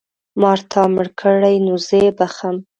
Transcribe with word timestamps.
مار 0.41 0.59
تا 0.71 0.81
مړ 0.93 1.07
کړی 1.19 1.55
نو 1.65 1.73
زه 1.87 1.95
یې 2.03 2.11
بښم. 2.17 2.55